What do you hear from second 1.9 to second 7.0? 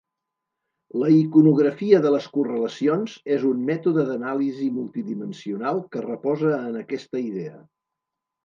de les correlacions és un mètode d'anàlisi multidimensional que reposa en